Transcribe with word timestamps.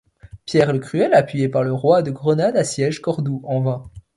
Pierre 0.47 0.73
le 0.73 0.79
Cruel, 0.79 1.13
appuyé 1.13 1.47
par 1.47 1.61
le 1.61 1.71
roi 1.73 2.01
de 2.01 2.09
Grenade 2.09 2.57
assiège 2.57 3.01
Cordoue, 3.01 3.43
en 3.45 3.61
vain. 3.61 3.91